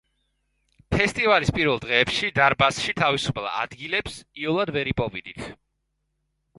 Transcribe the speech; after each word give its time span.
ფესტივალის 0.95 1.51
პირველ 1.57 1.77
დღეებში, 1.83 2.31
დარბაზში 2.41 2.97
თავისუფალ 3.03 3.49
ადგილებს 3.53 4.19
იოლად 4.45 4.77
ვერ 4.79 4.95
იპოვიდით. 4.97 5.49